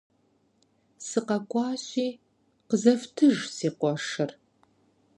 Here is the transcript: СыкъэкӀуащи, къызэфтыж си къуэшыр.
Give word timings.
СыкъэкӀуащи, 1.07 2.07
къызэфтыж 2.69 3.37
си 3.55 3.69
къуэшыр. 3.79 4.31